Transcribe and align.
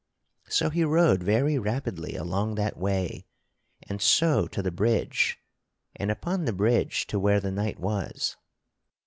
So 0.49 0.71
he 0.71 0.83
rode 0.83 1.21
very 1.21 1.59
rapidly 1.59 2.15
along 2.15 2.55
that 2.55 2.75
way 2.75 3.27
and 3.87 4.01
so 4.01 4.47
to 4.47 4.63
the 4.63 4.71
bridge 4.71 5.37
and 5.95 6.09
upon 6.09 6.45
the 6.45 6.53
bridge 6.53 7.05
to 7.05 7.19
where 7.19 7.39
the 7.39 7.51
knight 7.51 7.77
was. 7.79 8.35